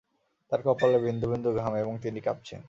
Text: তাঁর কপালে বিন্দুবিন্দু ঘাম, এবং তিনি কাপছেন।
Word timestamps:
তাঁর 0.51 0.61
কপালে 0.65 0.97
বিন্দুবিন্দু 0.99 1.49
ঘাম, 1.53 1.73
এবং 1.75 1.93
তিনি 1.97 2.19
কাপছেন। 2.21 2.59